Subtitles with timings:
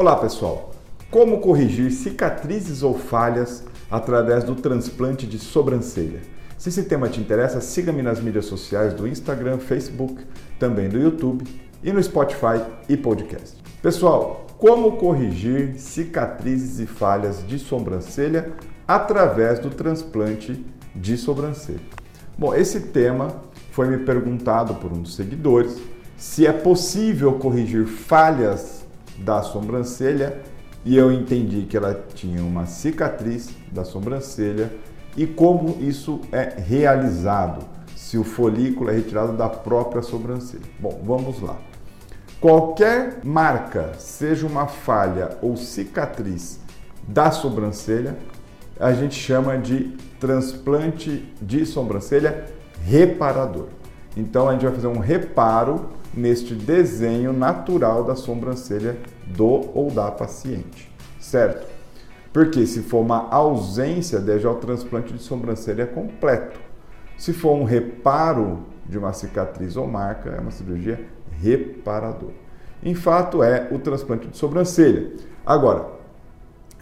[0.00, 0.70] Olá pessoal,
[1.10, 6.22] como corrigir cicatrizes ou falhas através do transplante de sobrancelha?
[6.56, 10.24] Se esse tema te interessa, siga-me nas mídias sociais do Instagram, Facebook,
[10.58, 11.44] também do YouTube
[11.84, 13.58] e no Spotify e podcast.
[13.82, 18.52] Pessoal, como corrigir cicatrizes e falhas de sobrancelha
[18.88, 20.64] através do transplante
[20.96, 21.78] de sobrancelha?
[22.38, 23.36] Bom, esse tema
[23.70, 25.76] foi me perguntado por um dos seguidores
[26.16, 28.79] se é possível corrigir falhas
[29.20, 30.40] da sobrancelha
[30.84, 34.72] e eu entendi que ela tinha uma cicatriz da sobrancelha
[35.16, 37.64] e como isso é realizado,
[37.96, 40.64] se o folículo é retirado da própria sobrancelha.
[40.78, 41.58] Bom, vamos lá.
[42.40, 46.58] Qualquer marca, seja uma falha ou cicatriz
[47.06, 48.16] da sobrancelha,
[48.78, 52.46] a gente chama de transplante de sobrancelha
[52.82, 53.66] reparador.
[54.16, 60.10] Então a gente vai fazer um reparo neste desenho natural da sobrancelha do ou da
[60.10, 61.66] paciente, certo?
[62.32, 66.60] Porque se for uma ausência, deve ao transplante de sobrancelha completo.
[67.16, 71.06] Se for um reparo de uma cicatriz ou marca, é uma cirurgia
[71.40, 72.34] reparadora.
[72.82, 75.12] Em fato, é o transplante de sobrancelha.
[75.44, 75.86] Agora,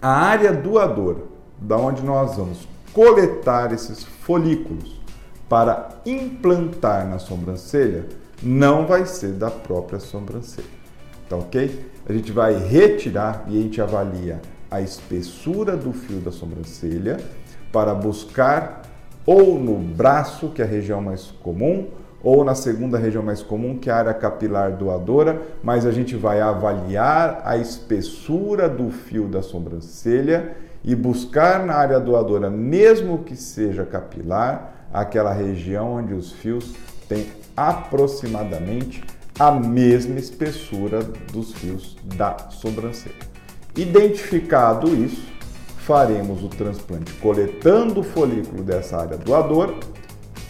[0.00, 1.22] a área doadora,
[1.58, 5.00] da onde nós vamos coletar esses folículos
[5.48, 8.06] para implantar na sobrancelha,
[8.42, 10.66] não vai ser da própria sobrancelha.
[11.28, 11.90] Tá ok?
[12.08, 17.18] A gente vai retirar e a gente avalia a espessura do fio da sobrancelha
[17.72, 18.82] para buscar
[19.24, 21.88] ou no braço, que é a região mais comum,
[22.22, 26.16] ou na segunda região mais comum, que é a área capilar doadora, mas a gente
[26.16, 33.36] vai avaliar a espessura do fio da sobrancelha e buscar na área doadora, mesmo que
[33.36, 36.74] seja capilar, aquela região onde os fios
[37.08, 39.02] têm aproximadamente
[39.38, 43.14] a mesma espessura dos fios da sobrancelha.
[43.76, 45.26] Identificado isso,
[45.78, 49.74] faremos o transplante coletando o folículo dessa área doadora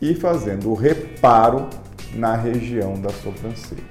[0.00, 1.68] e fazendo o reparo
[2.14, 3.82] na região da sobrancelha.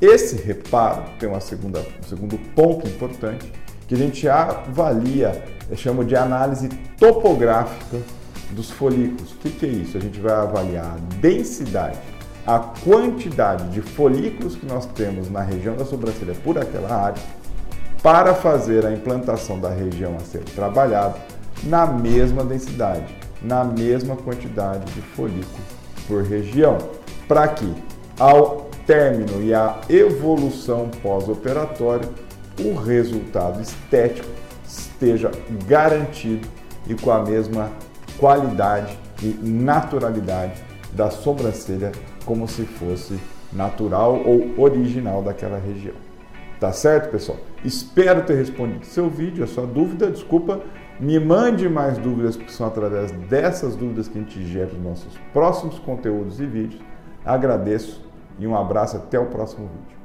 [0.00, 3.52] Esse reparo tem uma segunda, um segundo ponto importante
[3.86, 8.00] que a gente avalia, eu chamo de análise topográfica
[8.50, 9.32] dos folículos.
[9.32, 9.96] O que, que é isso?
[9.96, 11.98] A gente vai avaliar a densidade,
[12.46, 17.22] a quantidade de folículos que nós temos na região da sobrancelha por aquela área
[18.02, 21.16] para fazer a implantação da região a ser trabalhada
[21.62, 25.64] na mesma densidade, na mesma quantidade de folículos
[26.06, 26.76] por região,
[27.26, 27.72] para que
[28.18, 32.08] ao término e a evolução pós-operatória
[32.60, 34.28] o resultado estético
[34.66, 35.30] esteja
[35.66, 36.46] garantido
[36.86, 37.72] e com a mesma
[38.18, 41.92] qualidade e naturalidade da sobrancelha
[42.24, 43.18] como se fosse
[43.52, 45.94] natural ou original daquela região.
[46.60, 47.38] Tá certo, pessoal?
[47.64, 50.10] Espero ter respondido seu vídeo, a sua dúvida.
[50.10, 50.60] Desculpa,
[50.98, 55.18] me mande mais dúvidas, porque são através dessas dúvidas que a gente gera os nossos
[55.32, 56.82] próximos conteúdos e vídeos.
[57.24, 58.02] Agradeço
[58.38, 60.03] e um abraço até o próximo vídeo.